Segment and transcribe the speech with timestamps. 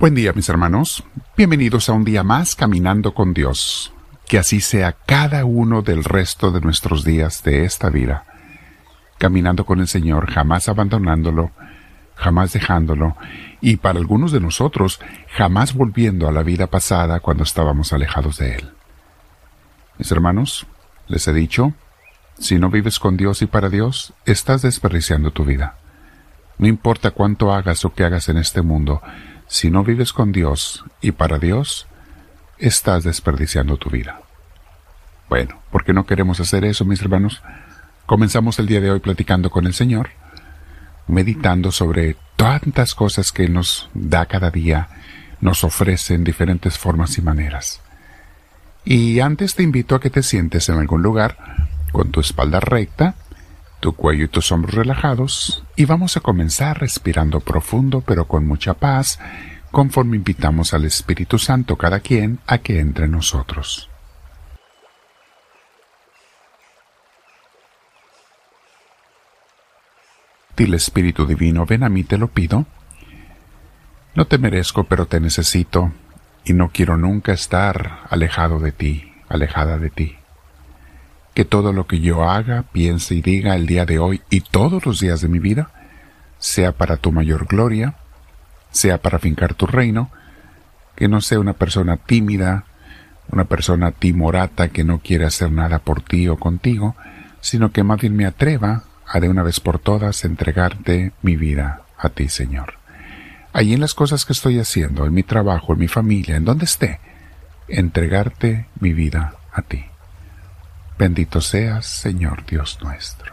[0.00, 1.04] Buen día mis hermanos,
[1.36, 3.92] bienvenidos a un día más caminando con Dios.
[4.26, 8.24] Que así sea cada uno del resto de nuestros días de esta vida.
[9.18, 11.50] Caminando con el Señor, jamás abandonándolo,
[12.14, 13.14] jamás dejándolo,
[13.60, 15.00] y para algunos de nosotros,
[15.36, 18.70] jamás volviendo a la vida pasada cuando estábamos alejados de Él.
[19.98, 20.66] Mis hermanos,
[21.08, 21.74] les he dicho,
[22.38, 25.76] si no vives con Dios y para Dios, estás desperdiciando tu vida.
[26.56, 29.02] No importa cuánto hagas o qué hagas en este mundo,
[29.50, 31.88] si no vives con Dios y para Dios,
[32.58, 34.20] estás desperdiciando tu vida.
[35.28, 37.42] Bueno, ¿por qué no queremos hacer eso, mis hermanos?
[38.06, 40.10] Comenzamos el día de hoy platicando con el Señor,
[41.08, 44.88] meditando sobre tantas cosas que nos da cada día,
[45.40, 47.80] nos ofrece en diferentes formas y maneras.
[48.84, 51.36] Y antes te invito a que te sientes en algún lugar
[51.90, 53.16] con tu espalda recta,
[53.80, 58.74] tu cuello y tus hombros relajados y vamos a comenzar respirando profundo pero con mucha
[58.74, 59.18] paz
[59.70, 63.88] conforme invitamos al Espíritu Santo cada quien a que entre en nosotros.
[70.56, 72.66] Dile Espíritu Divino, ven a mí, te lo pido.
[74.14, 75.92] No te merezco, pero te necesito,
[76.44, 80.19] y no quiero nunca estar alejado de ti, alejada de ti
[81.34, 84.84] que todo lo que yo haga, piense y diga el día de hoy y todos
[84.86, 85.70] los días de mi vida
[86.38, 87.94] sea para tu mayor gloria,
[88.70, 90.10] sea para fincar tu reino,
[90.96, 92.64] que no sea una persona tímida,
[93.30, 96.96] una persona timorata que no quiere hacer nada por ti o contigo,
[97.40, 101.82] sino que más bien me atreva a de una vez por todas entregarte mi vida
[101.98, 102.74] a ti, Señor.
[103.52, 106.64] Allí en las cosas que estoy haciendo, en mi trabajo, en mi familia, en donde
[106.64, 107.00] esté,
[107.68, 109.89] entregarte mi vida a ti.
[111.00, 113.32] Bendito seas, Señor Dios nuestro.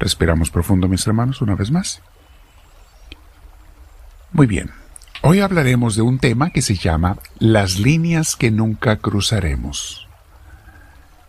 [0.00, 2.02] Respiramos profundo, mis hermanos, una vez más.
[4.32, 4.72] Muy bien,
[5.22, 10.08] hoy hablaremos de un tema que se llama las líneas que nunca cruzaremos.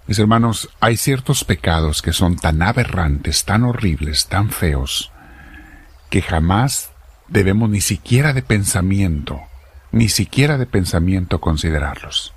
[0.07, 5.11] Mis hermanos, hay ciertos pecados que son tan aberrantes, tan horribles, tan feos,
[6.09, 6.89] que jamás
[7.27, 9.41] debemos ni siquiera de pensamiento,
[9.91, 12.34] ni siquiera de pensamiento considerarlos.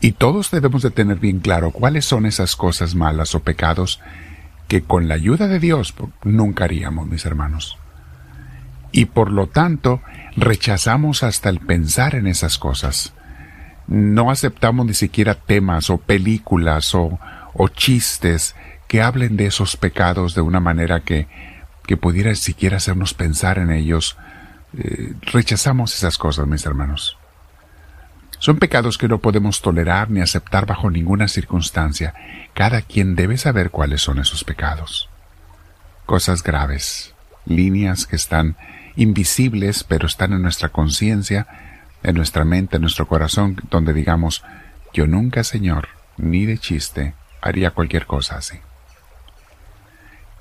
[0.00, 4.00] Y todos debemos de tener bien claro cuáles son esas cosas malas o pecados
[4.66, 5.94] que con la ayuda de Dios
[6.24, 7.76] nunca haríamos, mis hermanos.
[8.92, 10.00] Y por lo tanto,
[10.36, 13.12] rechazamos hasta el pensar en esas cosas.
[13.86, 17.18] No aceptamos ni siquiera temas o películas o,
[17.52, 18.54] o chistes
[18.88, 21.28] que hablen de esos pecados de una manera que,
[21.86, 24.16] que pudiera siquiera hacernos pensar en ellos.
[24.78, 27.18] Eh, rechazamos esas cosas, mis hermanos.
[28.40, 32.14] Son pecados que no podemos tolerar ni aceptar bajo ninguna circunstancia.
[32.54, 35.10] Cada quien debe saber cuáles son esos pecados.
[36.06, 37.14] Cosas graves,
[37.44, 38.56] líneas que están
[38.96, 41.46] invisibles pero están en nuestra conciencia,
[42.02, 44.42] en nuestra mente, en nuestro corazón, donde digamos,
[44.94, 48.58] yo nunca, Señor, ni de chiste, haría cualquier cosa así.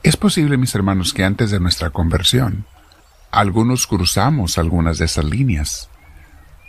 [0.04, 2.66] Es posible, mis hermanos, que antes de nuestra conversión,
[3.30, 5.90] algunos cruzamos algunas de esas líneas.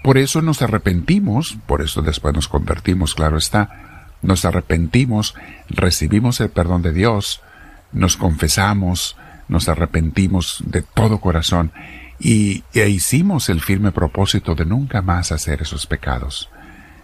[0.03, 5.35] Por eso nos arrepentimos, por eso después nos convertimos, claro está, nos arrepentimos,
[5.69, 7.43] recibimos el perdón de Dios,
[7.93, 9.17] nos confesamos,
[9.49, 11.73] nos arrepentimos de todo corazón
[12.19, 16.49] y e hicimos el firme propósito de nunca más hacer esos pecados.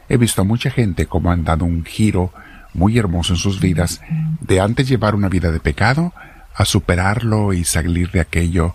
[0.09, 2.33] He visto a mucha gente como han dado un giro
[2.73, 4.01] muy hermoso en sus vidas
[4.41, 6.13] de antes llevar una vida de pecado
[6.55, 8.75] a superarlo y salir de aquello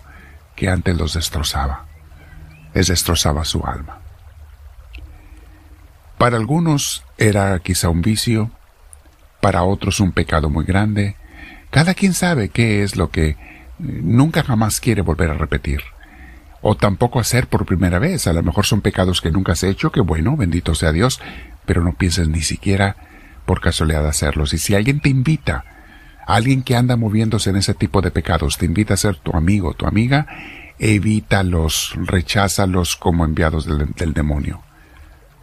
[0.54, 1.86] que antes los destrozaba.
[2.74, 4.01] Les destrozaba su alma.
[6.22, 8.52] Para algunos era quizá un vicio,
[9.40, 11.16] para otros un pecado muy grande.
[11.70, 13.36] Cada quien sabe qué es lo que eh,
[13.80, 15.80] nunca jamás quiere volver a repetir.
[16.60, 18.28] O tampoco hacer por primera vez.
[18.28, 21.20] A lo mejor son pecados que nunca has hecho, que bueno, bendito sea Dios,
[21.66, 22.94] pero no pienses ni siquiera
[23.44, 24.54] por casualidad hacerlos.
[24.54, 25.64] Y si alguien te invita,
[26.24, 29.74] alguien que anda moviéndose en ese tipo de pecados, te invita a ser tu amigo,
[29.74, 30.28] tu amiga,
[30.78, 34.62] evítalos, recházalos como enviados del, del demonio.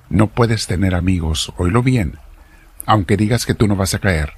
[0.09, 2.17] No puedes tener amigos, oílo bien,
[2.85, 4.33] aunque digas que tú no vas a caer.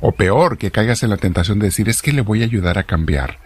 [0.00, 2.78] O peor, que caigas en la tentación de decir es que le voy a ayudar
[2.78, 3.38] a cambiar.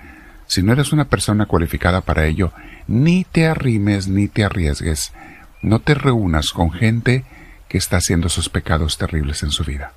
[0.47, 2.53] Si no eres una persona cualificada para ello,
[2.87, 5.13] ni te arrimes ni te arriesgues.
[5.63, 7.25] No te reúnas con gente
[7.69, 9.93] que está haciendo esos pecados terribles en su vida.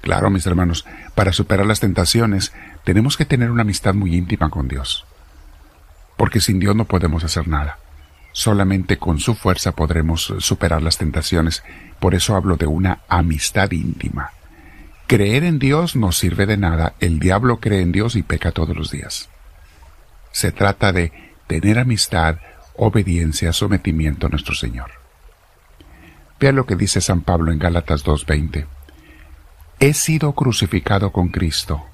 [0.00, 2.52] Claro, mis hermanos, para superar las tentaciones
[2.84, 5.04] tenemos que tener una amistad muy íntima con Dios.
[6.16, 7.78] Porque sin Dios no podemos hacer nada.
[8.34, 11.62] Solamente con su fuerza podremos superar las tentaciones.
[12.00, 14.32] Por eso hablo de una amistad íntima.
[15.06, 16.94] Creer en Dios no sirve de nada.
[16.98, 19.28] El diablo cree en Dios y peca todos los días.
[20.32, 21.12] Se trata de
[21.46, 22.38] tener amistad,
[22.74, 24.90] obediencia, sometimiento a nuestro Señor.
[26.40, 28.66] Vea lo que dice San Pablo en Gálatas 2.20.
[29.78, 31.84] He sido crucificado con Cristo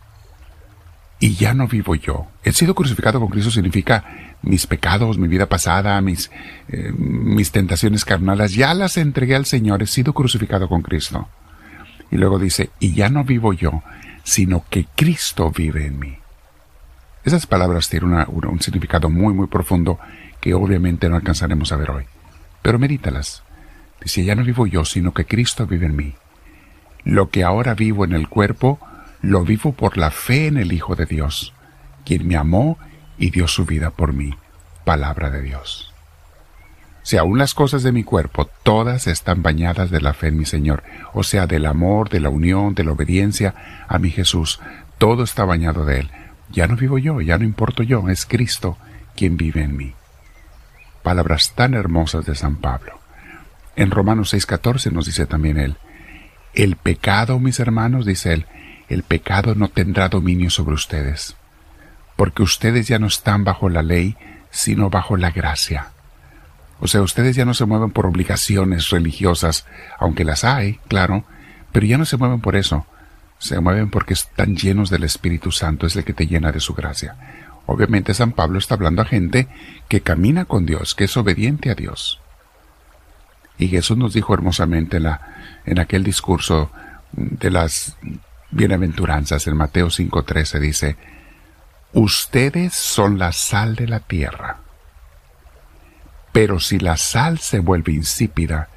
[1.19, 2.29] y ya no vivo yo.
[2.45, 6.31] He sido crucificado con Cristo significa mis pecados, mi vida pasada, mis,
[6.69, 11.29] eh, mis tentaciones carnales, ya las entregué al Señor, he sido crucificado con Cristo.
[12.11, 13.83] Y luego dice, y ya no vivo yo,
[14.25, 16.17] sino que Cristo vive en mí.
[17.25, 19.99] Esas palabras tienen un significado muy, muy profundo
[20.41, 22.05] que obviamente no alcanzaremos a ver hoy.
[22.63, 23.43] Pero medítalas.
[24.03, 26.15] Dice, ya no vivo yo, sino que Cristo vive en mí.
[27.05, 28.81] Lo que ahora vivo en el cuerpo,
[29.21, 31.53] lo vivo por la fe en el Hijo de Dios,
[32.05, 32.79] quien me amó
[33.21, 34.35] y dio su vida por mí.
[34.85, 35.93] Palabra de Dios.
[37.03, 40.45] Si aún las cosas de mi cuerpo, todas están bañadas de la fe en mi
[40.45, 40.83] Señor,
[41.13, 43.55] o sea, del amor, de la unión, de la obediencia
[43.89, 44.59] a mi Jesús,
[44.99, 46.11] todo está bañado de Él.
[46.51, 48.77] Ya no vivo yo, ya no importo yo, es Cristo
[49.17, 49.95] quien vive en mí.
[51.03, 52.99] Palabras tan hermosas de San Pablo.
[53.77, 55.77] En Romanos 6:14 nos dice también Él,
[56.55, 58.47] el pecado, mis hermanos, dice Él,
[58.89, 61.37] el pecado no tendrá dominio sobre ustedes,
[62.21, 64.15] porque ustedes ya no están bajo la ley,
[64.51, 65.93] sino bajo la gracia.
[66.79, 69.65] O sea, ustedes ya no se mueven por obligaciones religiosas,
[69.99, 71.25] aunque las hay, claro,
[71.73, 72.85] pero ya no se mueven por eso.
[73.39, 76.75] Se mueven porque están llenos del Espíritu Santo, es el que te llena de su
[76.75, 77.17] gracia.
[77.65, 79.49] Obviamente San Pablo está hablando a gente
[79.89, 82.21] que camina con Dios, que es obediente a Dios.
[83.57, 84.99] Y Jesús nos dijo hermosamente
[85.65, 86.71] en, aquel discurso
[87.13, 87.97] de las
[88.51, 90.99] bienaventuranzas en Mateo 5.13 dice,
[91.93, 94.59] Ustedes son la sal de la tierra.
[96.33, 98.69] Pero si la sal se vuelve insípida,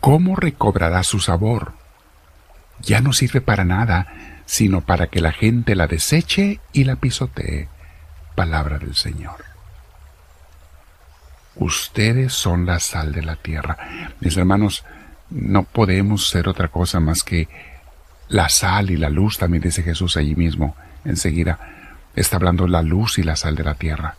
[0.00, 1.74] ¿cómo recobrará su sabor?
[2.80, 4.06] Ya no sirve para nada,
[4.46, 7.68] sino para que la gente la deseche y la pisotee.
[8.34, 9.44] Palabra del Señor.
[11.56, 13.76] Ustedes son la sal de la tierra.
[14.20, 14.84] Mis hermanos,
[15.28, 17.48] no podemos ser otra cosa más que
[18.28, 21.58] la sal y la luz, también dice Jesús allí mismo, enseguida.
[22.20, 24.16] Está hablando la luz y la sal de la tierra.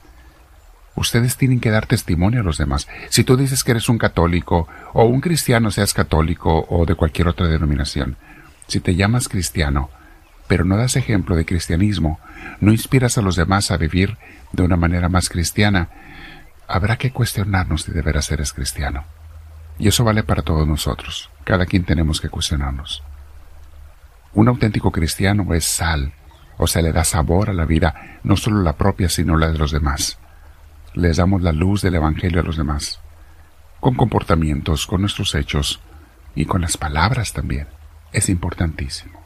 [0.95, 2.88] Ustedes tienen que dar testimonio a los demás.
[3.09, 7.27] Si tú dices que eres un católico, o un cristiano, seas católico o de cualquier
[7.27, 8.18] otra denominación,
[8.65, 9.92] si te llamas cristiano,
[10.48, 12.19] pero no das ejemplo de cristianismo,
[12.59, 14.18] no inspiras a los demás a vivir
[14.51, 15.89] de una manera más cristiana,
[16.68, 19.03] habrá que cuestionarnos si de veras eres cristiano.
[19.77, 21.30] Y eso vale para todos nosotros.
[21.44, 23.03] Cada quien tenemos que cuestionarnos.
[24.33, 26.13] Un auténtico cristiano es sal,
[26.63, 29.57] o sea, le da sabor a la vida, no solo la propia, sino la de
[29.57, 30.19] los demás.
[30.93, 32.99] Les damos la luz del Evangelio a los demás,
[33.79, 35.79] con comportamientos, con nuestros hechos
[36.35, 37.65] y con las palabras también.
[38.13, 39.19] Es importantísimo.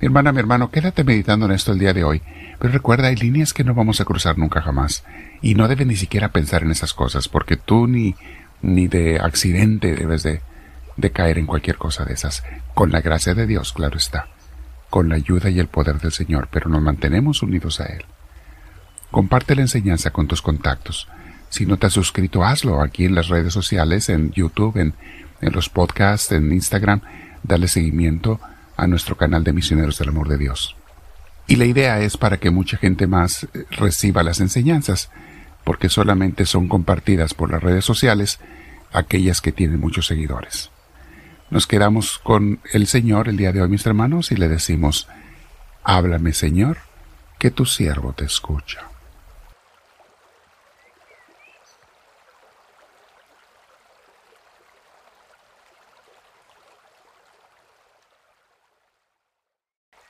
[0.00, 2.20] Mi hermana, mi hermano, quédate meditando en esto el día de hoy,
[2.58, 5.04] pero recuerda, hay líneas que no vamos a cruzar nunca jamás,
[5.40, 8.16] y no debes ni siquiera pensar en esas cosas, porque tú ni,
[8.60, 10.40] ni de accidente debes de,
[10.96, 12.42] de caer en cualquier cosa de esas,
[12.74, 14.30] con la gracia de Dios, claro está,
[14.90, 18.04] con la ayuda y el poder del Señor, pero nos mantenemos unidos a Él.
[19.10, 21.08] Comparte la enseñanza con tus contactos.
[21.48, 24.94] Si no te has suscrito, hazlo aquí en las redes sociales, en YouTube, en,
[25.40, 27.00] en los podcasts, en Instagram.
[27.42, 28.40] Dale seguimiento
[28.76, 30.76] a nuestro canal de Misioneros del Amor de Dios.
[31.46, 35.10] Y la idea es para que mucha gente más eh, reciba las enseñanzas,
[35.64, 38.38] porque solamente son compartidas por las redes sociales
[38.92, 40.70] aquellas que tienen muchos seguidores.
[41.48, 45.08] Nos quedamos con el Señor el día de hoy, mis hermanos, y le decimos,
[45.84, 46.78] háblame Señor,
[47.38, 48.88] que tu siervo te escucha.